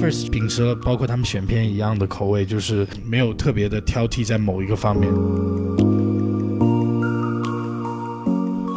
[0.00, 5.12] First 秉持了包括他们选片一样的口味，就是没有特别的挑剔在某一个方面。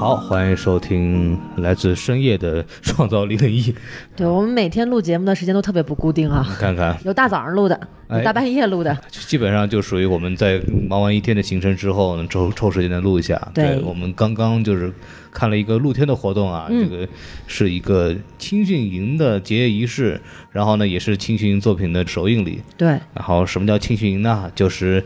[0.06, 3.74] 好，欢迎收听来自深夜的创造力的一。
[4.16, 7.76] 对我们每天录节目的时间都特别不固定啊，看看有大早上录的，
[8.12, 13.52] 有哎大半夜录的，基本上就属于我们在忙完一天的行程之后呢，抽抽时间的录一下。
[13.52, 14.94] 对我们刚刚就是
[15.32, 17.08] 看了一个露天的活动啊，嗯这个
[17.48, 22.62] 是一个青训营的结业仪式，然后呢也是青训营作品的首映礼。
[22.78, 24.52] 对，然后什么叫青训营呢？
[24.54, 25.04] 就是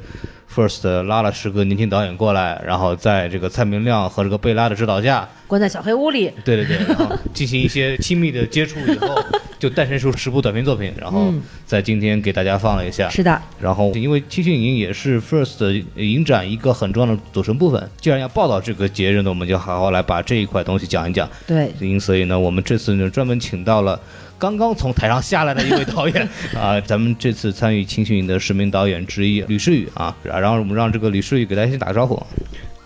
[0.54, 9.16] First 拉了十个年轻导演过来，然后在这个蔡明亮和这个贝拉的指导下，关在小黑屋里，对对对，然后进行一些亲密的接触以后，
[9.60, 11.42] 就诞生出十部短片作品，然后嗯。
[11.66, 13.08] 在今天给大家放了一下。
[13.10, 21.30] 是的，然后，因为青训营也是 First 影展一个很重要的组成部分，既然要报道这个节日呢，我们就好好来把这一块东西讲一讲。
[21.46, 24.00] 对，因所以呢，我们这次呢专门请到了
[24.40, 26.28] 刚刚从台上下来的一位导演。
[26.58, 32.16] 啊，咱们这次参与青训营的十名导演之一吕世宇啊，然后我们让这个吕世宇给大家先打个招呼，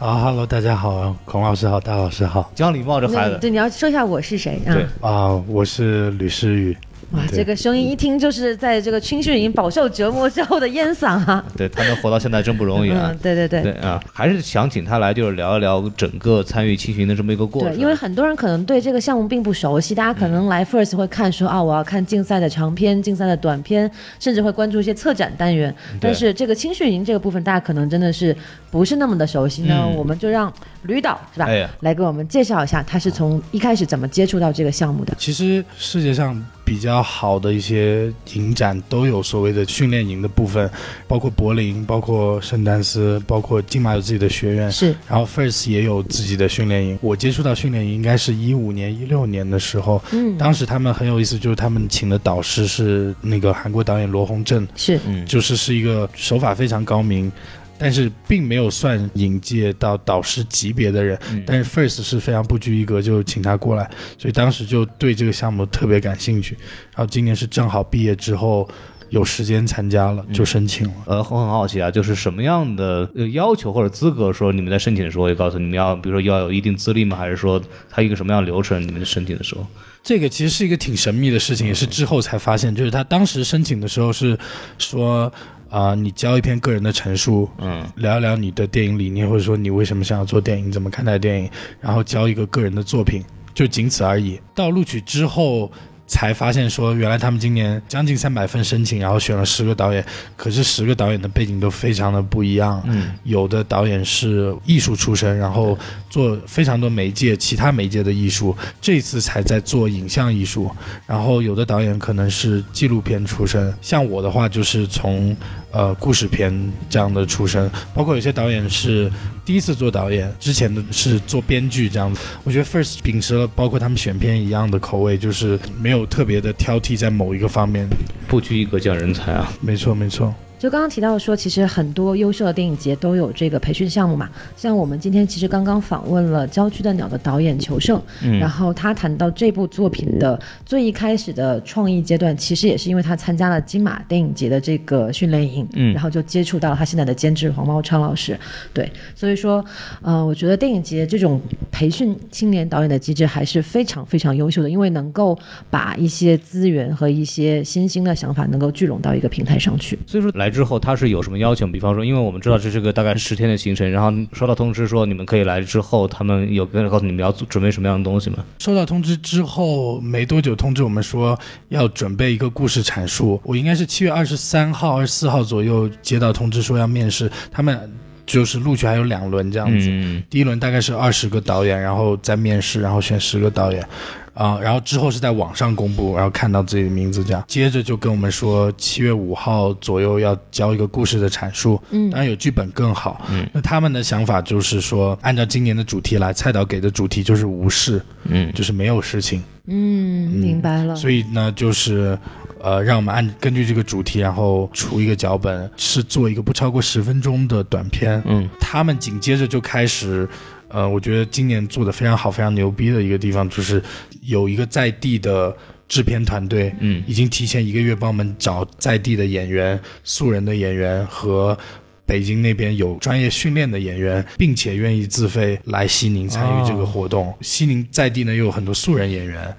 [0.04, 2.52] 啊哈喽，大家好，孔老师好，大老师好。
[2.54, 3.38] 讲礼貌这孩子。
[3.40, 4.74] 对，你要说一下我是谁啊？
[4.74, 6.76] 对啊，我是吕诗雨。
[7.14, 11.44] 哇，这个声音一听就是在这个青训营饱受折磨之后的烟嗓啊！
[11.56, 13.18] 对他能活到现在真不容易啊嗯，。
[13.22, 17.72] 对对对对啊，还是想请他来，就是聊一聊整个参与青训营的这么一个过程。
[17.72, 25.74] 对，因为很多人可能对这个项目并不熟悉，大家可能来 First 会看说啊，我要看竞赛的长篇、竞赛的短篇，甚至会关注一些策展单元。
[26.02, 28.36] 但是这个青训营这个部分，大家可能真的是
[28.72, 29.84] 不是那么的熟悉呢？
[29.86, 30.52] 嗯我们就让
[30.84, 31.70] 吕导是吧，哎呀。
[31.82, 35.14] 来给我们介绍一下，他是从一开始怎么接触到这个项目的。
[35.18, 40.70] 其实世界上比较好的一些影展都有所谓的训练营的部分，
[41.08, 44.72] 包括柏林，包括圣丹斯，包括金马有自己的学院。
[44.72, 46.98] 是，然后 First 也有自己的训练营。
[47.02, 57.32] 我接触到训练营应该是一五年、一六年的时候，嗯，当时他们很有意思，就是他们请的导师是那个韩国导演罗洪正，是，嗯，就是是一个手法非常高明，
[57.78, 61.18] 但是并没有算引介到导师级别的人。
[61.32, 66.58] 嗯但是 First 是非常不拘一格，就请他过来，所以当时就对这个项目特别感兴趣。
[66.96, 68.68] 然后今年是正好毕业之后
[69.10, 70.94] 有时间参加了，就申请了。
[71.06, 77.16] 呃，我很好奇啊，就是什么样的呃要求或者资格，说你们在申请的时候会告诉你们要，比如说要有一定资历吗？
[77.16, 78.82] 还是说它一个什么样的流程？
[78.82, 79.68] 你们申请的时候，
[80.02, 84.38] 这个其实是一个挺神秘的事情，也是之后才发现，就是他当时申请的时候是
[84.80, 85.32] 说，
[85.74, 91.50] 啊、你交一篇个人的陈述，嗯聊一聊你的电影理念，或者说你为什么想要做电影，怎么看待电影，
[91.82, 93.24] 然后交一个个人的作品，
[93.56, 94.40] 就仅此而已。
[94.54, 95.72] 到录取之后。
[96.06, 102.84] 才发现说，原来他们今年将近三百份申请，然后选了十个导演，可是十个导演的背景都非常的不一样。
[102.86, 105.76] 嗯有的导演是艺术出身，然后
[106.10, 110.70] 做非常多媒介、其他媒介的艺术，这次才在做影像艺术。
[111.08, 115.36] 然后有的导演可能是纪录片出身，像我的话就是从
[115.74, 119.12] 呃故事片这样的出身，包括有些导演是
[119.44, 122.22] 第一次做导演，之前的是做编剧这样子。
[122.44, 127.90] 我觉得 First 秉持了包括他们选片一样的口味，就是没有特别的挑剔在某一个方面。
[128.28, 129.52] 不拘一格降人才啊。
[129.60, 130.34] 没错，没错。
[130.64, 134.30] 就刚刚提到说，其实很多优秀的电影节都有这个培训项目嘛。
[134.56, 148.40] 像我们今天其实刚刚访问了《郊区的鸟》的导演裘胜，嗯然后他谈到这部作品的最一开始的创意阶段，其实也是因为他参加了金马电影节的这个训练营，嗯然后就接触到了他现在的监制黄茂昌老师。
[148.74, 149.62] 对，所以说，
[150.02, 151.42] 呃，我觉得电影节这种
[151.72, 155.38] 培训青年导演的机制还是非常非常优秀的，因为能够
[155.70, 160.00] 把一些资源和一些新兴的想法能够聚拢到一个平台上去。
[160.08, 161.66] 所以说来之后他是有什么要求？
[161.66, 168.38] 比方说，因为我们知道这是个大概十天的行程，然后收到通知说你们可以来之后，他们有跟告诉你们要准备什么样的东西吗？
[168.60, 171.38] 收到通知之后没多久，通知我们说
[171.70, 173.42] 要准备一个故事阐述。
[173.44, 177.92] 我应该是七月二十三号、二十四号左右接到通知说要面试，他们
[178.26, 179.88] 就是录取还有两轮这样子。
[179.90, 183.86] 嗯第一轮大概是二十个导演，然后再面试，然后选十个导演，
[184.34, 187.44] 啊、然后之后是在网上公布，然后看到自己的名字这样。
[187.48, 193.22] 接着就跟我们说，七月五号左右要交一个故事的阐述，嗯当然有剧本更好。
[193.30, 199.44] 嗯，那他们的想法就是说，按照今年的主题来，蔡导给的主题就是无事，嗯就是没有事情。
[199.68, 200.96] 嗯，明白了。
[200.96, 202.18] 所以呢，就是
[202.60, 208.22] 呃，让我们按根据这个主题，然后出一个脚本，是做一个不超过十分钟的短片。
[208.26, 210.28] 嗯他们紧接着就开始，
[210.74, 213.82] 呃，我觉得今年做的非常好、非常牛逼的一个地方，就是
[214.24, 215.56] 有一个在地的
[215.88, 221.58] 制片团队，嗯已经提前一个月帮我们找在地的演员、素人的演员和。
[222.06, 227.34] 北京那边有专业训练的演员，并且愿意自费来西宁参与这个活动。
[227.40, 229.56] 西宁在地呢又有很多素人演员，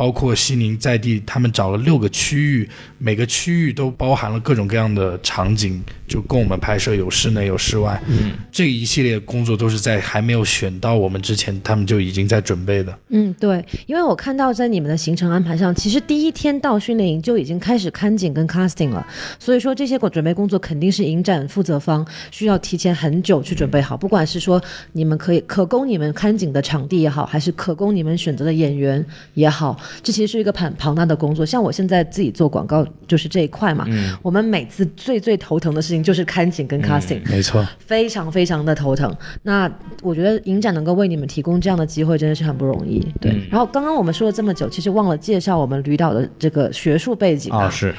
[0.00, 2.66] 包括西宁在地，他们找了六个区域，
[2.96, 8.00] 每个区域都包含了各种各样的场景，就供我们拍摄，有室内有室外。
[8.06, 12.98] 嗯，这一系列工作都是在还没有选到我们之前，他们就已经在准备的。
[13.10, 19.06] 嗯，对，因为我看到在你们的行程安排上，其实第一天到训练营就已经开始看景跟 casting 了，
[19.38, 24.58] 所以说这些准备工作肯定是影展负责方需要提前很久去准备好，不管是说
[24.92, 29.04] 你们可以可供你们看景的场地也好，还是可供你们选择的演员
[29.34, 31.44] 也好，这其实是一个庞庞大的工作。
[31.44, 33.86] 像我现在自己做广告就是这一块嘛，
[34.22, 39.14] 我们每次最最头疼的事情就是看景跟 casting，、没错，非常非常的头疼。
[39.42, 39.70] 那
[40.02, 43.00] 我觉得影展能够为你们提供这样的机会，真的是很不容易。
[43.20, 47.94] 对，然后刚刚我们说了这么久，其实忘了介绍我们吕导的这个学术背景啊，是，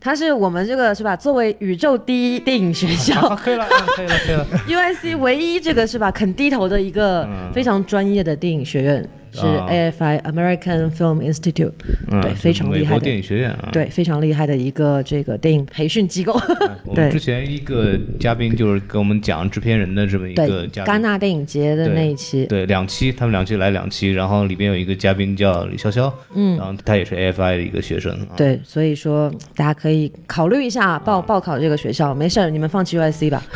[0.00, 1.16] 他是我们这个是吧？
[1.16, 3.66] 作为宇宙第一电影学校，可以了，
[3.96, 4.46] 可以了，可以了。
[4.68, 6.10] UIC 唯一这个是吧？
[6.10, 9.08] 肯低头的一个非常专业的电影学院。
[9.32, 11.72] 是啊 AFI American Film Institute，、
[12.10, 13.68] 嗯对，非常厉害美国电影，学院啊。
[13.72, 16.38] 对，非常厉害的一个这个电影培训机构。
[16.48, 28.34] 对 我们之前一个嘉宾就是跟我们讲制片人的这么一个对，嘉宾，戛纳电影节的那一期，对，两期，他们两期来两期，然后里边有一个嘉宾叫李潇潇，嗯然后他也是 AFI 的一个学生啊。
[28.36, 33.42] 对，所以说大家可以考虑一下报报考这个学校，没事儿，你们放弃 UIC 吧。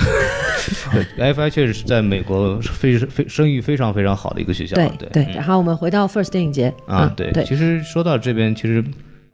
[0.92, 4.76] 对，AFI 确实是在美国非非声誉非常非常好的一个学校。
[4.76, 8.84] 对对对，然后我们回到 First 电影节啊，嗯对，对，其实说到这边，其实。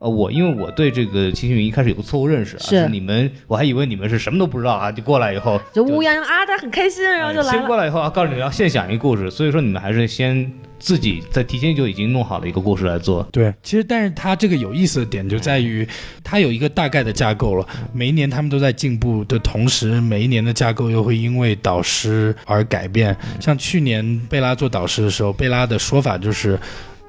[0.01, 7.77] 呃，我因为我对这个秦星云一开始有个错误认识啊，是你们，我还以为你们是什么都不知道啊，就过来以后就乌泱泱啊，大家很开心，然后就来了先过。
[7.77, 13.21] 来以后啊，告诉你们要现想一个故事，所以说你们还是先自己在提前就已经弄好了一个故事来做。
[13.31, 15.87] 对，其实但是它这个有意思的点就在于，
[16.23, 17.67] 它有一个大概的架构了。
[17.93, 23.15] 每一年他们都在进步的同时，每一年的架构又会因为导师而改变。
[23.39, 26.59] 像去年贝拉做导师的时候，贝拉的说法就是。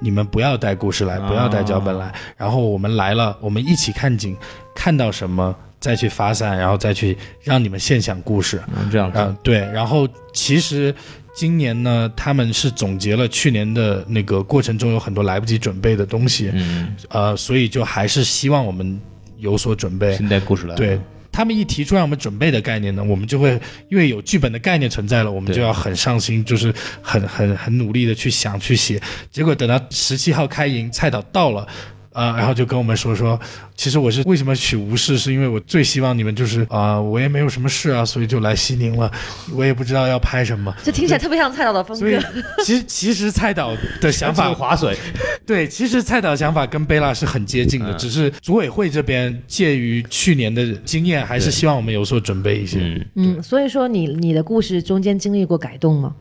[0.03, 4.37] 你们不要带故事来，不要带脚本来，然后我们来了，我们一起看景，
[4.75, 8.61] 看到什么再去发散，然后再去让你们现想故事。
[8.77, 9.19] 嗯，这样子。
[9.19, 9.59] 嗯，对。
[9.73, 10.95] 然后其实
[11.35, 19.01] 今年呢，他们是总结了去年的那个过程中有很多来不及准备的东西，嗯，呃，所以就还是希望我们
[19.39, 20.17] 有所准备。
[20.17, 20.75] 先带故事来。
[20.75, 21.01] 对
[21.33, 23.59] 他们一提出让我们准备的概念呢，我们就会
[23.89, 29.01] 因为有剧本的概念存在了，我们就要很上心，就是很很很努力的去想去写。
[29.31, 31.67] 结果等到十七号开营，蔡导到了。
[32.13, 33.39] 啊、然后就跟我们说说，
[33.77, 39.11] 其实我是为什么取无事，是因为我最希望你们就是啊、我也没有什么事啊，所以就来西宁了，
[39.55, 42.23] 我也不知道要拍什么，这听起来特别像蔡导的风所以格。
[42.65, 44.97] 其实其实蔡导的想法 划水。
[45.45, 52.79] 对，其实蔡导想法跟贝拉是很接近的，嗯只是组委会这边介于去年的经验，还是希望我们有所准备一些。
[52.81, 56.15] 嗯嗯，所以说你你的故事中间经历过改动吗？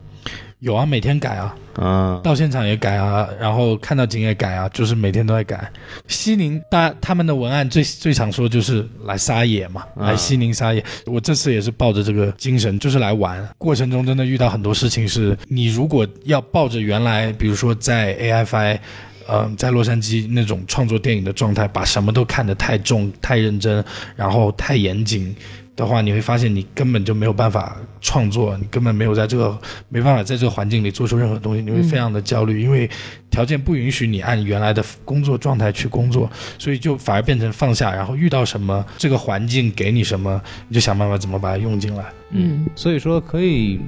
[0.62, 5.68] 有啊，每天改啊，啊，到现场也改啊，然后看到景也改啊，就是每天都在改。
[6.06, 10.82] 西宁大他们的文案最最常说就是来撒野嘛，啊来西宁撒野。
[11.04, 13.44] 我这次也是抱着这个精神，就是来玩。
[13.58, 18.78] 过程中真的遇到很多事情是，你如果要抱着原来，比如说在 AFI。
[19.28, 23.82] 嗯，在洛杉矶那种创作电影的状态，把什么都看得太重、太认真，
[24.16, 25.34] 然后太严谨
[25.82, 29.58] 的话，你会发现你根本就没有办法创作，你根本没有在这个
[29.88, 32.88] 没办法在这个环境里做出任何东西，你会非常的焦虑，因为
[33.30, 42.04] 条件不允许你按原来的工作状态去工作，所以就反而变成放下，然后遇到什么这个环境给你什么，你就想办法怎么把它用进来。
[42.34, 43.78] 嗯，所以说可以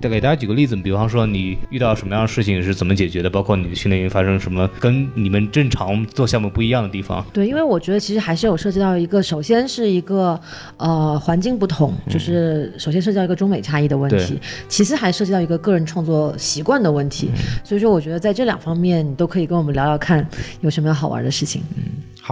[0.00, 7.24] 再给大家举个例子，比方说你遇到什么样的事情是怎么解决的，包括你的训练营发生什么跟你们正常做项目不一样的地方。
[7.32, 10.38] 对，因为我觉得其实还是有涉及到一个，首先是一个
[10.78, 17.30] 呃环境不同，就是首先涉及到一个中美差异的问题对，其次还涉及到一个个人创作习惯的问题。
[17.64, 20.24] 所以说，我觉得在这两方面，你都可以跟我们聊聊看
[20.60, 21.60] 有什么样好玩的事情。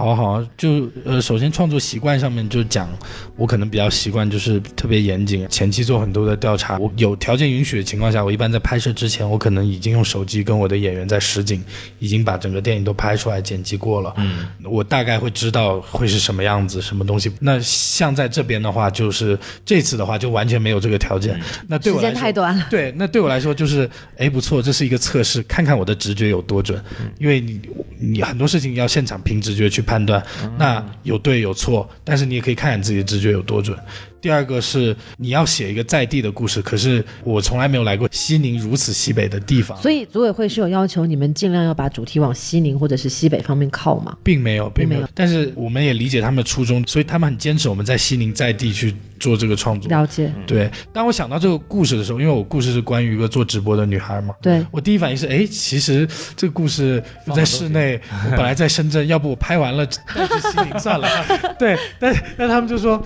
[0.01, 2.89] 好啊好啊，就呃，首先创作习惯上面就讲，
[3.35, 6.79] 我可能比较习惯就是特别严谨，前期做很多的调查。
[6.79, 11.63] 我有条件允许的情况下，我一般在拍摄之前，我可能已经用手机跟我的演员在实景，
[11.99, 14.11] 已经把整个电影都拍出来、剪辑过了。
[14.17, 17.31] 嗯，我大概会知道会是什么样子，什么东西。
[17.39, 21.39] 那像在这边的话，就是这次的话就完全没有这个条件。
[21.67, 22.65] 那对时我来说，间太短了。
[22.71, 26.83] 对，那对我来说就是，哎，不错，这是一个测试，看看我的直觉有多准。
[27.19, 27.61] 因为你
[27.99, 30.25] 你很多事情要现场凭直觉去判断，
[30.57, 33.77] 那有对有错，但是你也可以看看自己的直觉有多准。
[34.21, 44.15] 第二个是你要写一个在地的故事，可是我从来没有来过西宁如此西北的地方，所以组委会是有要求你们尽量要把主题往西宁或者是西北方面靠嘛？
[44.23, 45.07] 并没有，并没有。
[45.15, 49.89] 但是我们也理解他们的初衷，所以他们很坚持我们在西宁在地去做这个创作。
[49.89, 57.99] 了解，对，当我想到这个故事的时候，因为我故事是关于一个做直播的女孩嘛，对，我第一反应是，哎，其实这个故事又在室内，
[58.29, 61.07] 我本来在深圳，要不我拍完了带去西宁算了。
[61.57, 63.01] 对，但但他们就说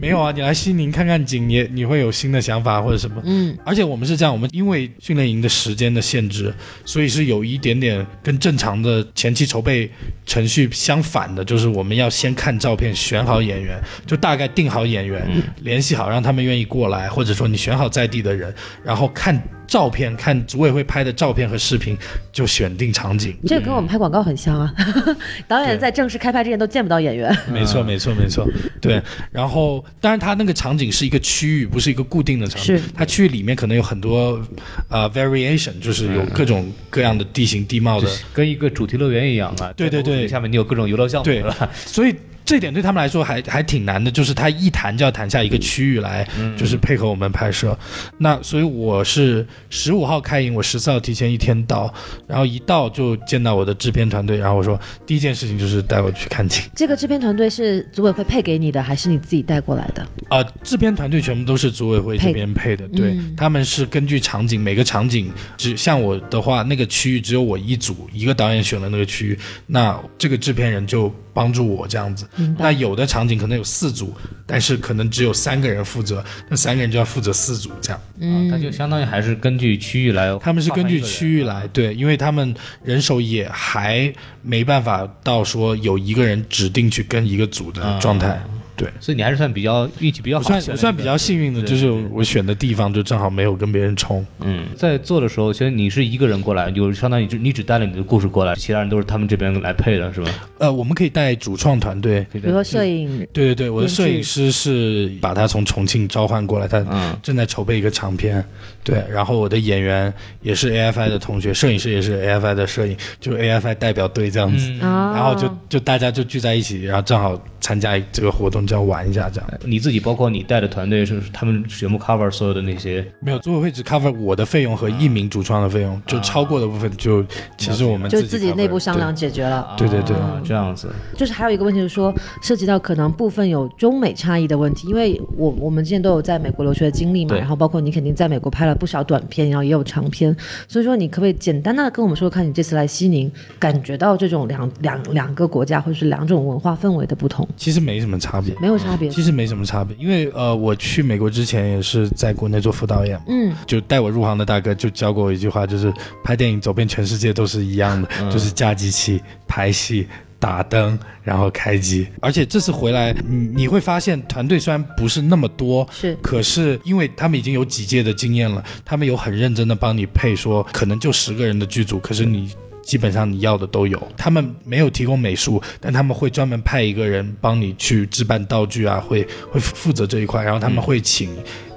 [0.00, 3.20] 没有啊，你来西宁看看景，你你会有新的想法或者什么。
[3.24, 9.90] 嗯，而且我们是这样，我们因为训练营的时间的限制，所以是有一点点跟正常的前期筹备
[10.24, 15.26] 程序相反的，就是我们要先看照片，选好演员，就大概定好演员，
[15.62, 21.96] 联系好让他们愿意过来，或者说你选好在地的人，然后看照片，看组委会拍的照片和视频，
[22.32, 23.36] 就选定场景。
[23.46, 24.72] 这个跟我们拍广告很像啊。
[25.48, 28.46] 导演在正式开拍之前都见不到演员，没错，没错，没错，
[28.80, 29.00] 对。
[29.30, 32.76] 然后，当然，它那个场景是一个区域，不是一个固定的场景。
[32.76, 34.40] 是它区域里面可能有很多
[34.88, 38.08] 呃 variation，就是有各种各样的地形地貌的。
[38.32, 39.72] 跟一个主题乐园一样啊。
[39.76, 41.68] 对对对下面你有各种游乐项目，对吧？
[41.74, 47.76] 所以这点对他们来说还还挺难的，就是他一谈就要谈下一个区域来，就是配合我们拍摄。
[48.18, 51.92] 那所以我是十五号开营，我十四号提前一天到，
[52.26, 56.62] 然后一到就见到我的制片团队，然后我说第一件事情就是带我去看景。
[56.74, 60.06] 这个制片团队是组委会配给你的，还是你自己带过来的？
[60.28, 72.26] 啊、制片团队全部都是组委会这边配的，对、嗯他们是根据场景，每个场景只像我的话，那个区域只有我一组，一个导演选了那个区域，那这个制片人就帮助我这样子。
[72.58, 74.14] 那有的场景可能有四组，
[74.46, 78.00] 但是可能只有三个人负责，那三个人就要负责四组这样。
[78.18, 84.12] 嗯啊，它就相当于还是根据区域来，他们是根据区域来，对，因为他们人手也还
[84.42, 88.42] 没办法到说有一个人指定去跟一个组的状态。
[88.76, 94.24] 对，所以你还是算比较运气比较好，算我算比较幸运的，就是我选的地方就正好没有跟别人冲。
[94.40, 100.30] 嗯，在做的时候，其实你是一个人过来，就相当于就你只带了你的故事过来，其他人都是他们这边来配的，是吧？
[100.58, 102.26] 呃，我们可以带主创团队。
[102.32, 108.44] 比比如说摄影，对对对，我的摄影师是把他从重庆召唤过来，他嗯正在筹备一个长片。
[108.84, 110.12] 对，然后我的演员
[110.42, 114.70] 也是 AFI 的同学，摄影师也是 AFI 的摄影，就 AFI 代表队这样子。
[114.78, 119.50] 然后就就大家就聚在一起，然后正好参加这个活动，这样玩一下这样。
[119.64, 127.24] 你自己包括你带的团队是他们全部 cover 所有的那些，没有，组委会只 cover 我的费用和一名主创的费用，就超过的部分就
[127.56, 129.74] 其实我们就自自己内部商量解决了。
[129.78, 130.14] 对对对。
[130.16, 132.12] 啊这样子，就是还有一个问题就是说，
[132.42, 140.34] 涉及到可能部分有中美差异的问题，因为我我们之前都有在美国留学的经历嘛，然后包括你肯定在美国拍了不少短片，然后也有长片，
[140.68, 148.54] 所以说你可不可以简单的跟我们说，看你这次来西宁感觉到这种两两两个国家或者是两种文化氛围的不同，其实没什么差别。
[148.60, 149.08] 没有差别。
[149.08, 160.06] 其实没什么差别，因为呃，我去美国之前也是在国内做副导演嘛，嗯，就带我入行的大哥就教过我一句话，就是拍电影走遍全世界都是一样的，就是架机器、拍戏、
[160.44, 162.06] 打灯，然后开机。
[162.20, 172.52] 而且这次回来，你你会发现团队虽然不是那么多，是可是因为他们已经有几届的经验了，他们有很认真的帮你配说，可能就十个人的剧组，可是你。
[172.84, 181.30] 基本上你要的都有，他们没有提供美术，但他们会专门派一个人帮你去置办道具啊，会会负责这一块，然后他们会请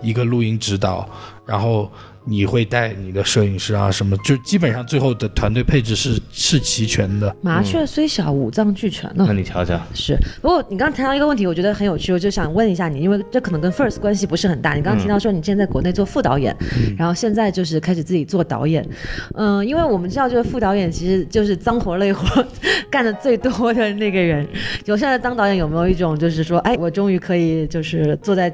[0.04, 1.10] 一个录音指导，
[1.46, 1.90] 然后
[2.28, 7.34] 你会带你的摄影师啊什么，就基本上最后的团队配置是是齐全的。
[7.42, 9.26] 麻雀虽小，五脏俱全呢。
[9.28, 14.74] 那你瞧瞧，是，不过你刚刚谈到一个问题，我觉得很有趣，我就想问一下你，因为这可能跟 First 关系不是很大。
[14.74, 16.56] 你刚刚提到说你之前在国内做副导演，
[16.98, 18.86] 然后现在就是开始自己做导演，
[19.36, 22.46] 嗯、因为我们知道，就是副导演其实就是脏活累活
[22.92, 24.46] 干的最多的那个人。
[24.86, 28.50] 有现在当导演有没有一种就是说，哎，我终于可以就是坐在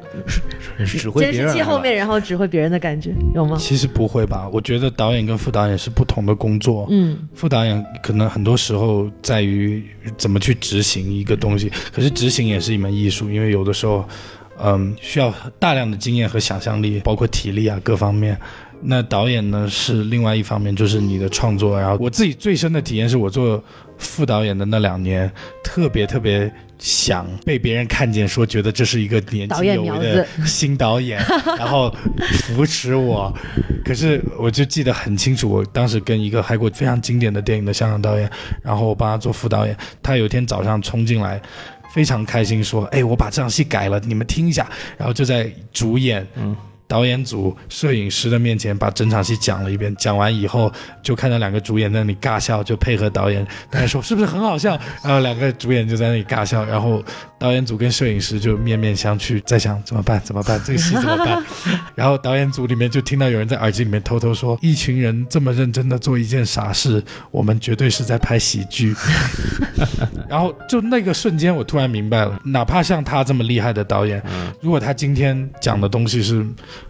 [0.86, 3.58] 指挥监视器后面，然后指挥别人的感觉，有吗？
[3.63, 4.50] 其实不会吧？
[4.51, 6.86] 我觉得导演跟副导演是不同的工作。
[6.89, 9.82] 嗯，副导演可能很多时候在于
[10.17, 14.03] 怎么去执行一个东西，可是执行也是一门艺术，因为有的时候，
[14.62, 18.38] 嗯，需要大量的经验和想象力，包括体力啊各方面。
[18.82, 21.79] 那导演呢是另外一方面，就是你的创作。
[21.79, 23.63] 然后我自己最深的体验是我做
[23.98, 25.32] 副导演的那两年，
[25.63, 26.51] 特别特别
[26.84, 31.18] 想被别人看见，说觉得这是一个年导轻有为的新导演，
[31.58, 31.90] 然后
[32.42, 33.34] 扶持我。
[33.86, 38.30] 可是我就记得很清楚，我当时跟一个拍过非常经典的电影的香港导演，
[38.62, 41.42] 然后我帮他做副导演，他有一天早上冲进来。
[41.94, 46.25] 非常开心，说：“哎，我把这场戏改了，你们听一下。”然后就在主演，
[46.88, 49.94] 导演组、摄影师的面前把整场戏讲了一遍。
[49.96, 50.72] 讲完以后，
[51.02, 54.80] 就看到两个主演在那里尬笑，就配合导演，大家说是不是很好笑？
[55.04, 57.04] 然后两个主演就在那里尬笑，然后
[57.40, 60.22] 导演组跟摄影师就面面相觑，在想怎么办？
[60.24, 60.62] 怎么办？
[60.66, 61.44] 这个戏怎么办？
[61.96, 68.96] 然后导演组里面就听到有人在耳机里面偷偷说：“一群人这么认真的做一件傻事，我们绝对是在拍喜剧。”
[70.30, 74.22] 然后就那个瞬间，我突然明白了，哪怕像他这么厉害的导演，
[74.62, 76.46] 如果他今天讲的东西是，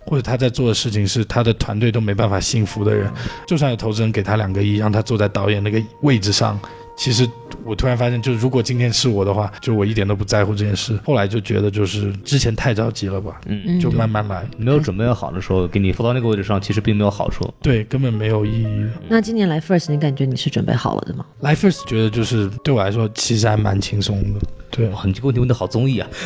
[0.05, 3.11] 或者他在做的事情是他的团队都没办法信服的人，
[3.47, 6.59] 就算有投资人给他两个亿，让他坐在导演那个位置上，
[6.95, 7.27] 其实
[7.63, 10.99] 我突然发现，就是如果今天是我的话，就我一点都不在乎这件事。
[11.05, 17.51] 后来就觉得，就是之前太着急了吧，嗯，就慢慢来，没有准备好的时候，给你扶到那个位置上，其实并没有好处。
[17.61, 18.85] 对，根本没有意义。
[19.07, 21.25] 那今年来 First，你感觉你是准备好了的吗？
[21.39, 24.39] 来 First 觉得就是对我来说，其实还蛮轻松的。
[24.69, 26.07] 对，哇，你这个问题问的好综艺啊！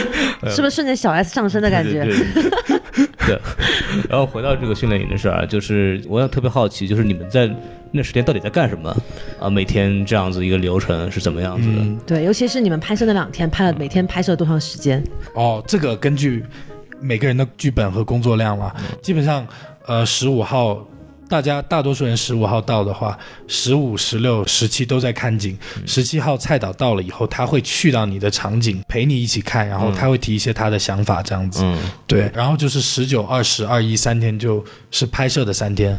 [0.50, 2.04] 是不是瞬间小 S 上升的感觉？
[2.04, 3.40] 对对对 对。
[4.08, 7.50] 然后回到这个训练营的事儿啊，就是我也特别好奇，就是你们在
[7.90, 8.94] 那时间到底在干什么
[9.40, 9.48] 啊？
[9.48, 11.78] 每天这样子一个流程是怎么样子的？
[11.78, 15.02] 嗯，对，尤其是你们拍摄那两天，拍了每天拍摄多长时间？
[15.34, 16.44] 哦，这个根据
[17.00, 19.46] 每个人的剧本和工作量了，基本上，
[19.86, 20.86] 呃，十五号。
[21.34, 25.58] 大家大多数人十五号到的话，十五、十六、十七都在看景。
[25.84, 31.64] 十七号蔡导到了以后，他会去到你的场景陪你一起看，然后他会提一些他的想法，这样子。
[31.64, 31.76] 嗯，
[32.06, 35.98] 对，然后就是十九、二十、二一三天就是拍摄的三天，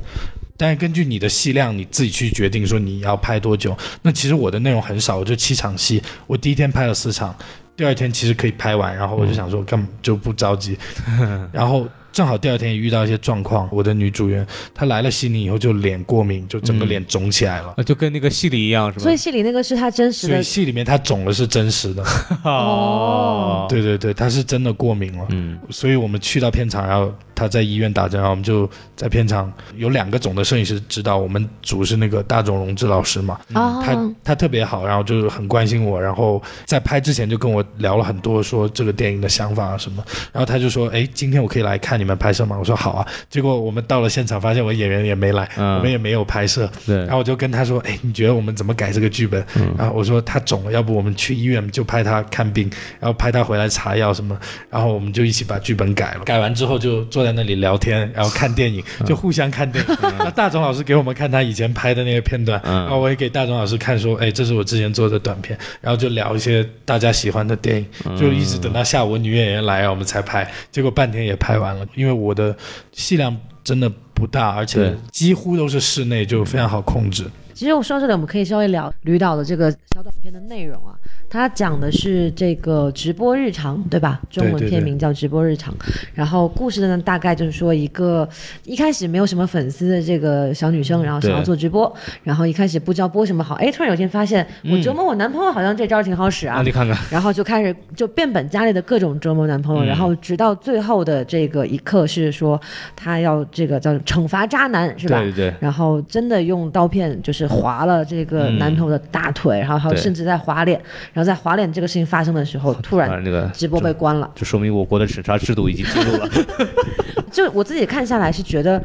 [0.55, 3.77] 但是根据你的戏量，你自己去决定说你要拍多久。
[4.03, 7.35] 那其实我的内容很少，我就七场戏，我第一天拍了四场，
[7.75, 10.77] 第二天其实可以拍完，然后我就想说干嘛就不着急，
[11.51, 11.85] 然后。
[12.15, 19.03] 正好第二天也遇到一些状况，我的女主演她来了悉尼以后就脸过敏，就整个脸肿起来了，啊，就跟那个戏里一样，是吧？
[19.03, 22.01] 所以戏里那个是她真实的，所以戏里面她肿了是真实的。
[22.45, 23.67] 哦。
[23.67, 25.25] 对对对，她是真的过敏了。
[25.27, 42.55] 嗯，所以我们去到片场，然后她在医院打针，然后我们就在片场有两个肿的摄影师指导，我们组是那个大冢荣志老师嘛，哦，他他特别好，然后就是很关心我，然后在拍之前就跟我聊了很多，说这个电影的想法啊什么，然后他就说，哎，今天我可以来看你们拍摄吗？
[42.57, 43.07] 我说好啊。
[43.29, 49.43] 结果我们到了现场，发现我演员也没来，嗯我们也没有拍摄，对然后我就跟他说，哎，你觉得我们怎么改这个剧本？
[49.77, 52.69] 然后我说他肿了，要不我们去医院就拍他看病，
[53.00, 54.38] 然后拍他回来查药什么，
[54.69, 56.24] 然后我们就一起把剧本改了。
[56.24, 59.97] 改完之后就坐在那里聊天，然后看电影，就互相看电影。
[60.19, 70.50] 那大总老师给我们看他以前拍的那个片段，嗯然后我也给大总老师看，说，哎，这是我之前做的短片，然后就聊一些大家喜欢的电影，就一直等到下午女演员来，我们才拍。
[70.72, 72.55] 结果半天也拍完了，因为我的
[72.92, 77.25] 戏量真的不大，而且几乎都是室内，就非常好控制。
[77.55, 80.94] 其实我说到这里，我们可以稍微聊吕导的这个小短片的内容啊。
[81.29, 84.22] 他讲的是这个直播日常，对吧？
[84.29, 85.74] 中文片名叫《直播日常》。
[86.13, 88.27] 然后故事呢，大概就是说一个
[88.63, 102.59] 一开始没有什么粉丝的这个小女生，然后想要做直播，然后一开始不知道播什么好，哎，突然有一天发现我折磨我男朋友好像这招挺好使啊啊，，你看看，然后就开始就变本加厉的各种折磨男朋友，嗯然后直到最后的这个一刻是说
[102.96, 105.20] 他要这个叫惩罚渣男是吧？
[105.20, 110.79] 对对对然后真的用刀片就是划了这个嗯男朋友的大腿，然后还有甚至在划脸，
[111.14, 114.29] 然后在划脸这个事情发生的时候， 突然直播被关了。
[114.36, 116.29] 就说明我国的审查制度已经进入了。
[117.35, 118.81] 就我自己看下来是觉得，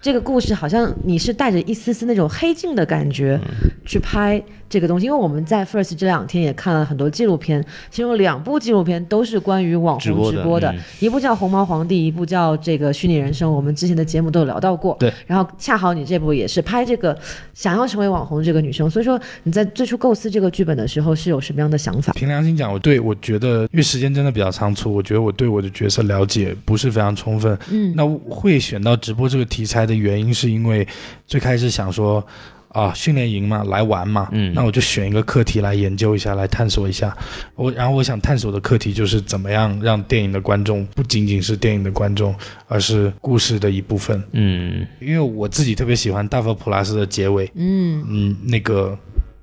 [0.00, 14.96] 这个故事好像你是带着一丝丝那种黑镜的感觉嗯去拍这个东西，因为我们在 First 这两天也看了很多纪录片，其中两部纪录片都是关于网红直播的直播的，嗯一部叫《红毛皇帝》，一部叫这个《虚拟人生》，我们之前的节目都有聊到过。
[15.00, 17.18] 对，然后恰好你这部也是拍这个
[17.52, 22.12] 想要成为网红这个女生，所以说你在最初构思这个剧本的时候是有什么样的想法？
[22.12, 27.58] 凭良心讲，我对我觉得，因为时间真的比较仓促，我觉得我对我的角色了解不是非常充分。
[27.70, 30.86] 嗯，那会选到直播这个题材的原因，是因为
[31.26, 32.24] 最开始想说，
[32.68, 34.52] 啊，训练营嘛，来玩嘛，嗯。
[34.54, 37.16] 那我就选一个课题来研究一下，来探索一下。
[37.54, 42.34] 我然后我想探索的课题就是怎么样让电影的观众不仅仅是电影的观众，
[42.66, 44.22] 而是故事的一部分。
[44.32, 44.86] 嗯。
[45.00, 48.04] 因为我自己特别喜欢大佛普拉斯的结尾，嗯。
[48.08, 48.96] 嗯，那个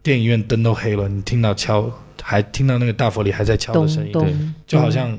[0.04, 4.34] 电影院灯都黑了，你听到敲，还听到那个大佛里还在敲的声音，对，
[4.68, 5.18] 就好像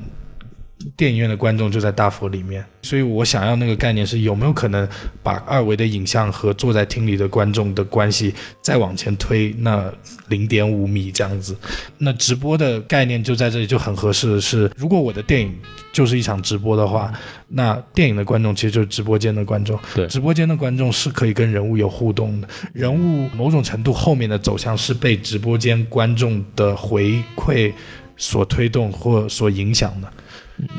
[0.95, 4.87] 电影院的观众就在大佛里面，所以我想要那个概念是有没有可能
[5.23, 9.91] 把二维的影像和坐在厅里的观众的关系再往前推那
[10.29, 11.57] 零点五米这样子。
[11.97, 15.59] 那直播的概念就在这里就很合适的是，如果我的电影
[15.93, 17.11] 就是一场直播的话，
[17.49, 19.79] 那电影的观众其实就是直播间的观众。
[19.95, 27.73] 对直播间的观众是可以跟人物有互动的，人物某种程度后面的走向是被直播间观众的回馈
[28.19, 30.13] 所推动或所影响的。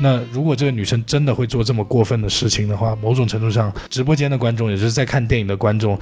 [0.00, 5.98] 那如果这个女生真的会做这么过分的事情的话，某种程度上，直播间的观众，也就是在看电影的观众，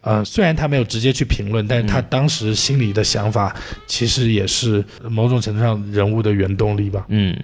[0.00, 3.54] 呃，虽然他没有直接去评论，但是他当时心里的想法，
[3.86, 7.04] 其实也是某种程度上人物的原动力吧。
[7.08, 7.36] 嗯，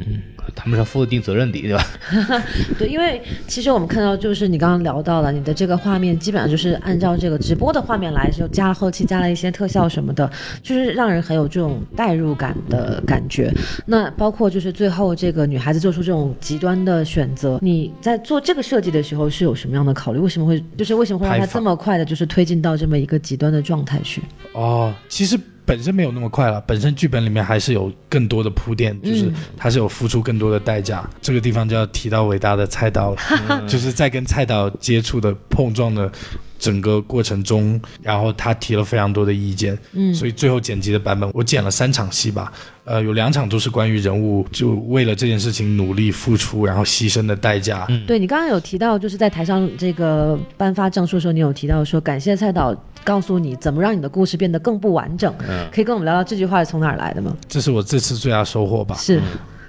[0.54, 1.84] 他们是要负一定责任的，对吧？
[2.78, 10.30] 对，因为其实我们看到，就是你刚刚聊到了，你的这个画面基本上就是按照这个直播的画面来，就加了后期加了一些特效什么的，
[10.62, 13.52] 就是让人很有这种代入感的感觉。
[13.86, 20.18] 那包括就是最后这个女孩子做出这种极端的选择，你在做这个设计的时候是有什么样的考虑？
[20.18, 24.22] 为什么会就是为什么会让她这么快的，就是推进到这么一个极端的状态去？
[24.52, 31.06] 哦，其实本身没有那么快了，本身剧本里面还是有更多的铺垫，就是他是有付出更多的代价。
[31.20, 36.10] 这个地方就要提到伟大的菜刀了， 就是在跟菜刀接触的碰撞的
[36.58, 42.52] 整个过程中，然后他提了非常多的意见，嗯所以最后剪辑的版本我剪了三场戏吧，
[42.84, 47.86] 呃，有两场都是关于人物就为了这件事情努力付出，然后牺牲的代价。
[47.88, 55.32] 嗯对你刚刚有提到，就是在台上这个颁发证书的时候，你有提到说感谢蔡导告诉你怎么让你的故事变得更不完整。
[55.72, 57.36] 可以跟我们聊聊这句话是从哪儿来的吗？
[57.48, 58.96] 这是我这次最大收获吧。
[58.96, 59.20] 是，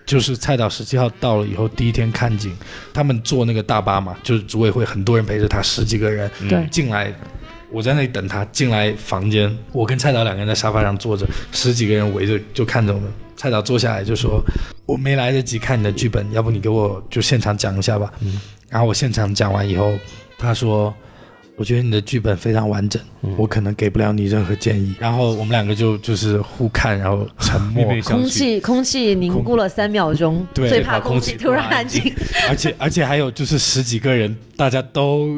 [0.08, 2.52] 就是蔡导十七号到了以后，第一天看景，
[2.94, 7.14] 他们坐那个大巴嘛，就是组委会很多人陪着他，十几个人对进来，
[7.70, 13.12] 我在那里等他进来房间，我跟蔡导两个人在沙发上坐着，十几个人围着就看着我们。
[13.36, 14.42] 蔡导坐下来就说
[14.88, 18.12] ：“我没来得及看你的剧本，要不你给我就现场讲一下吧。
[18.22, 19.94] 嗯然后我现场讲完以后，
[20.38, 20.92] 他说。
[21.58, 23.02] 我觉得你的剧本非常完整，
[23.36, 24.94] 我可能给不了你任何建议。
[25.00, 28.00] 然后我们两个就就是互看，然后沉默。
[28.04, 32.14] 空气空气凝固了三秒钟， 对最怕空气突然安静，
[32.48, 35.30] 而且而且还有就是十几个人，大家都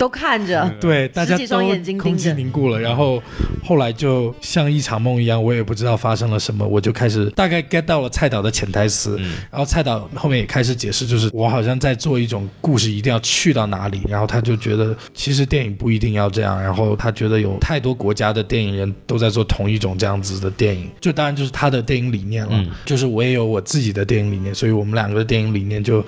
[0.00, 0.66] 都看着。
[0.80, 3.22] 对，大家双都眼睛空气凝固了，然后
[3.62, 26.02] 后来就像一场梦一样，我也不知道发生了什么，我就开始大概 get 到了蔡导的潜台词，然后蔡导后面也开始解释，就是我好像在做一种故事一定要去到哪里，然后他就觉得其实电影不一定要这样，然后他觉得有太多国家的电影人都在做同一种这样子的电影，就当然就是他的电影理念了，就是我也有我自己的电影理念，所以我们两个的电影理念就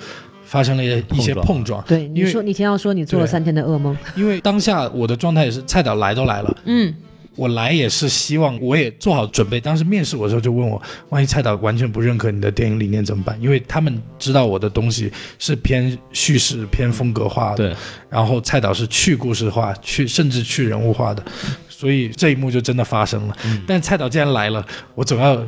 [0.53, 1.45] 发生了一些碰撞。
[1.47, 6.93] 碰撞，对，你说你前要说你做了三天的噩梦，因为当下我的状态也是，蔡导来都来了，嗯，
[7.35, 9.59] 我来也是希望我也做好准备。
[9.59, 13.35] 当时面试我的时候就问我，万一蔡导完全不认可你的电影理念怎么办？
[13.41, 17.75] 因为他们知道我的东西是偏叙事、偏风格化的，对，
[18.07, 21.23] 然后蔡导是去故事化、去甚至去人物化的，
[21.67, 23.35] 所以这一幕就真的发生了。
[23.65, 24.63] 但蔡导既然来了，
[24.93, 25.43] 我总要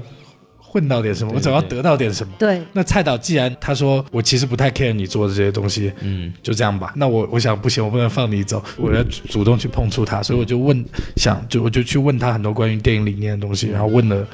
[0.75, 2.33] 混到点什么，我总要得到点什么。
[2.38, 6.91] 对，那蔡导既然他说我其实不太 care 你做的这些东西，嗯，就这样吧。
[6.97, 10.85] 那我我想不行，我不能放你走，我要主动去碰触他，所以我就问，
[11.15, 14.27] 想就我就去问他很多关于电影理念的东西，然后问的，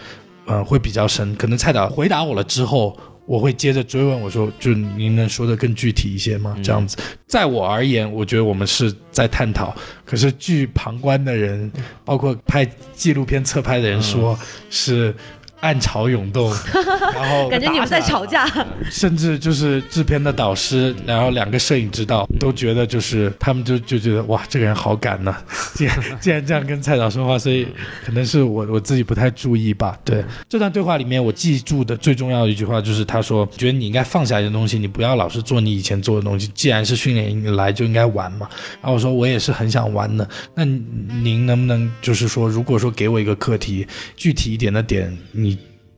[0.47, 1.35] 呃，会比较深。
[1.35, 6.57] 可能蔡导回答我了之后，我会接着追问我说，就您能说的更具体一些吗？
[6.63, 11.71] 这样子，在我而言，我觉得我们是在探讨，可是据旁观的人，
[12.03, 14.35] 包括拍纪录片侧拍的人说，
[14.71, 15.13] 是。
[15.61, 16.53] 暗潮涌动，
[17.15, 18.47] 然后感觉你们在吵架。
[18.89, 25.35] 甚至就是制片的导师，然后两个摄影指导都觉得，就是他们就就觉得哇，这个人好敢呐、
[25.73, 27.65] 竟然 竟然这样跟蔡导说话，所以
[28.05, 29.97] 可能是我我自己不太注意吧。
[30.03, 36.47] 对这段对话里面，我记住的最重要的一句话就是他说，觉得你应该放下一些东西，你不要老是做你以前做的东西。
[36.53, 38.47] 既然是训练营，你来就应该玩嘛。
[38.81, 45.50] 然后我说我也是很想玩的，那您能不能就是说，如果说给我一个课题，具体一点的点，你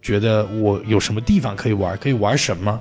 [0.04, 2.80] 觉得我有什么地方可以玩，可以玩什么？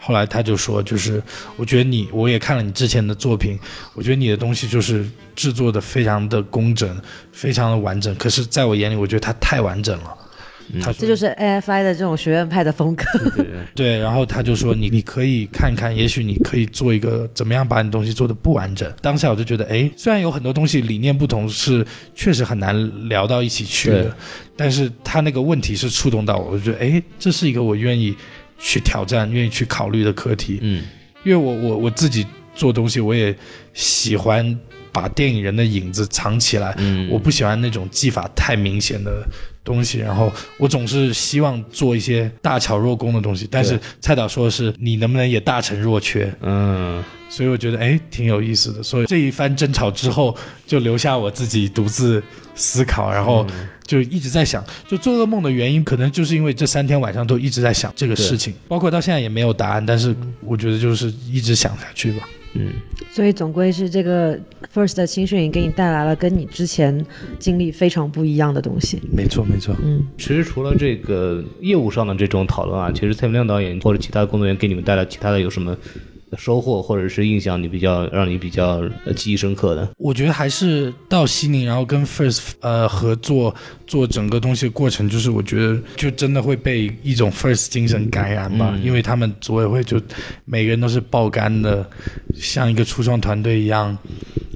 [0.00, 1.22] 后来他就说，就是
[1.56, 3.58] 我觉得你，我也看了你之前的作品，
[3.94, 7.00] 我觉得你的东西就是制作的非常的工整，
[7.32, 8.14] 非常的完整。
[8.16, 10.16] 可是在我眼里，我觉得它太完整了。
[10.80, 13.04] 他说这就是 AFI 的这种学院派的风格。
[13.34, 18.92] 对对对，然后他就说你你可以看看，也许你可以做一个怎么样把你东西做的不完整。
[19.00, 24.16] 当下我就觉得，哎，虽然有很多东西理念不同，是确实很难聊到一起去的，
[24.56, 28.14] 但是他那个问题是触动到我，我就觉得，哎，这是一个我愿意
[28.58, 30.58] 去挑战、愿意去考虑的课题。
[30.62, 30.84] 嗯。
[31.24, 33.36] 因为我我我自己做东西，我也
[33.74, 34.58] 喜欢
[34.92, 39.26] 把电影人的影子藏起来，嗯，我不喜欢那种技法太明显的
[39.68, 43.46] 东西，然后我总是希望做一些大巧若工的东西。
[43.50, 48.82] 但是蔡导说的是你能不能也大成若缺，嗯所以我觉得哎挺有意思的。
[48.82, 50.34] 所以这一番争吵之后，
[50.66, 52.22] 就留下我自己独自
[52.54, 53.46] 思考，然后
[53.86, 62.26] 就一直在想，就做噩梦的原因，可能就是因为这三天晚上都一直在想这个事情，包括到现在也没有答案，但是我觉得就是一直想下去吧。
[62.54, 62.72] 嗯，
[63.10, 64.38] 所以总归是这个
[64.74, 67.04] First 的青训营给你带来了跟你之前
[67.38, 69.00] 经历非常不一样的东西。
[69.14, 69.76] 没错没错。
[69.82, 75.76] 嗯，其实除了这个业务上的这种讨论啊，其实蔡明亮导演或者其他工作人员给你们带来其他的有什么
[76.36, 79.88] 收获，或者是印象你比较让你比较呃记忆深刻的？
[79.96, 83.54] 我觉得还是到西宁，然后跟 First 呃合作
[83.86, 90.00] 做整个东西的过程，就是我觉得就真的会被一种 First 精神感染吧，因为他们组委会就
[90.44, 91.88] 每个人都是爆肝的，
[92.34, 93.96] 像一个初创团队一样，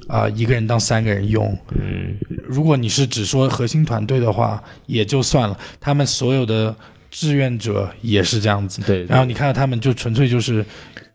[0.09, 1.57] 啊、一个人当三个人用。
[1.75, 6.75] 嗯，如果你是只说核心团队的话，也就算了，他们所有的
[7.11, 8.83] 志愿者也是这样子。
[8.87, 10.65] 对，然后你看到他们就纯粹就是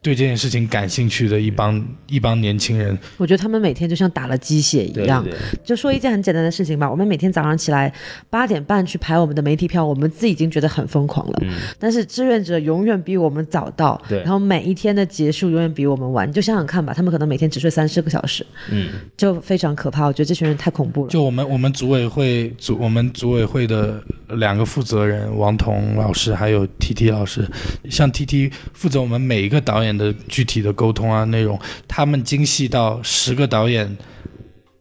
[0.02, 5.24] 对这件事情感兴趣的一帮一帮年轻人，我觉得他们每天就像打了鸡血一对样。
[5.24, 5.34] 对
[5.66, 7.92] 就说一件很简单的事情吧，我们每天早上起来
[8.30, 11.42] 八点半去排我们的媒体票，我们自己已经觉得很疯狂了。
[11.78, 16.28] 但是志愿者永远比我们早到，对然后每一天的结束永远比我们晚。
[16.30, 20.06] 你就想想看吧，他们可能每天只睡三四个小时，嗯，就非常可怕。
[20.06, 21.10] 我觉得这群人太恐怖了。
[21.10, 27.46] 就我们我们组委会组我们组委会的两个负责人王彤老师还有 T T 老师，
[27.90, 33.96] 像 T T 负责我们每一个导演的具体的沟通啊内容，他们精细到十个导演。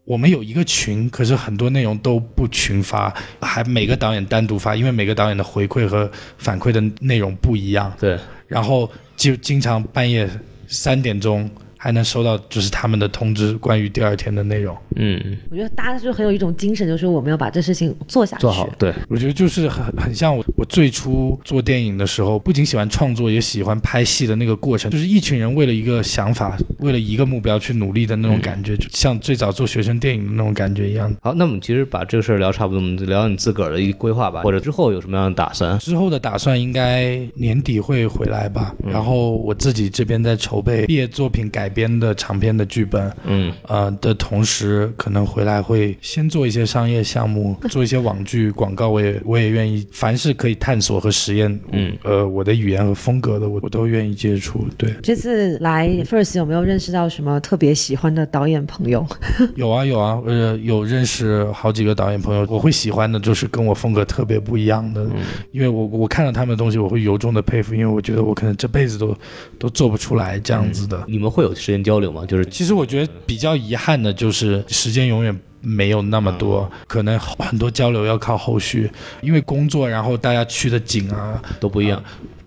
[0.04, 7.92] 我们有一个群，可是很多内容都不群发，还每个导演单独发，因为每个导演的回馈和反馈的内容不一样。
[7.98, 8.16] 对，
[8.46, 10.30] 然后就经常半夜
[10.68, 11.50] 三点钟
[11.86, 14.76] 还能收到就是他们的通知，关于第二天的内容。
[14.96, 18.40] 嗯，我觉得大家就很有一种精神，就是我们要把这事情做下去。
[18.40, 31.14] 做好，对，我觉得就是很很像我我最初做电影的时候，不仅喜欢创作，也喜欢拍戏的那个过程，就是一群人为了一个想法，为了一个目标去努力的那种感觉，就像最早做学生电影的那种感觉一样。
[31.22, 35.78] 好，那我们其实把这个事儿聊差不多，我们就聊聊你自个儿的一个规划吧，或者之后有什么样的打算？
[35.78, 54.66] 之后的打算应该年底会回来吧，然后我自己这边在筹备毕业作品改编的长篇的剧本，嗯呃的同时，可能回来会先做一些商业项目，做一些网剧广告，我也我也愿意，凡是可以探索和实验，嗯，呃，我的语言和风格的，我我都愿意接触。
[54.78, 59.06] 对，这次来 First 有没有认识到什么特别喜欢的导演朋友？
[59.56, 65.06] 有啊有啊，呃，有认识好几个导演朋友，我会喜欢的就是跟我风格特别不一样的，
[65.52, 69.14] 因为我我看到他们的东西，我会由衷的佩服，因为我觉得我可能这辈子都
[69.58, 71.04] 都做不出来这样子的。
[71.06, 72.24] 你们会有时间交流嘛？
[72.24, 78.88] 就是其实我觉得比较遗憾的就是时间永远没有那么多，可能很多交流要靠后续，
[79.20, 82.00] 因为工作，然后大家去的景啊都不一样，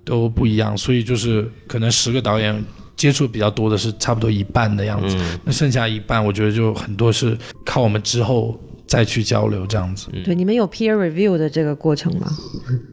[0.05, 2.63] 都不一样，所以就是可能十个导演
[2.95, 5.37] 接触比较多的是差不多一半的样子，嗯。
[5.43, 8.57] 那剩下一半我觉得就很多是靠我们之后
[8.89, 12.27] 再去交流这样子，对，你们有 peer review 的这个过程吗？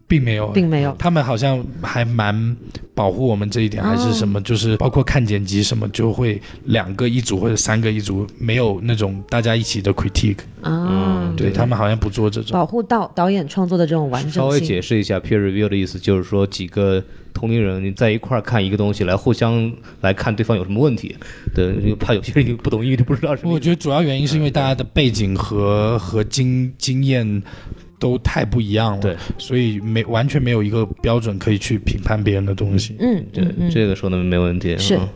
[0.06, 0.48] 并没有。
[0.48, 0.94] 并没有。
[0.98, 2.54] 他们好像还蛮
[2.94, 10.40] 保护我们这一点，还是什么，就是包括看剪辑什么，就会两个一组或者三个一组，没有那种大家一起的 critique。
[10.60, 12.52] 啊，对他们好像不做这种。
[12.52, 14.60] 保护到导演创作的这种完整性稍微。
[14.60, 17.02] 解释一下 peer review 的意思，就是说几个
[17.36, 19.70] 同龄人你在一块儿看一个东西，来互相
[20.00, 21.14] 来看对方有什么问题。
[21.54, 23.52] 对，就怕有些人不懂英语就不知道什么。
[23.52, 27.42] 我觉得主要原因是因为大家的背景和和经经验
[27.98, 32.96] 都太不一样了，对，所以没完全没有一个标准可以去评判别人的东西。
[32.98, 34.76] 嗯，对这个说的没问题。
[34.78, 35.08] 是嗯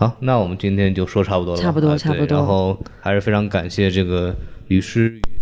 [0.00, 4.32] 好，那我们今天就说差不多了，差不多差不多然后还是非常感谢这个
[4.68, 5.37] 吕诗雨啊，来到我们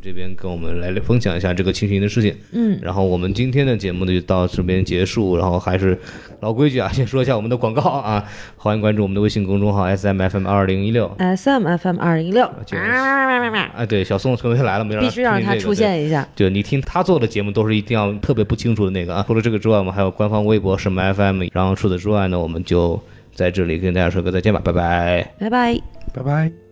[0.00, 2.32] 这边跟我们来分享一下这个青训营的事情。
[2.52, 5.98] 嗯，然后我们今天的节目呢就到这边结束，然后还是
[6.40, 8.24] 老规矩啊，先说一下我们的广告啊，
[8.56, 11.10] 欢迎关注我们的微信公众号 S M F M 二零一六。
[11.18, 15.74] S M F M 二零一六，就是啊，对，小宋重新来了，没让必须让他出。
[15.74, 16.28] 现一下。
[16.34, 19.24] 对，对你听他做的节目都是一定要特别不清楚的那个啊。
[19.26, 21.44] 除了这个之外，我们还有官方微博什么 FM。
[21.52, 23.00] 然后除此之外呢，我们就
[23.32, 25.32] 在这里跟大家说个再见吧，拜拜。
[25.38, 25.80] 拜拜。
[26.12, 26.69] 拜拜。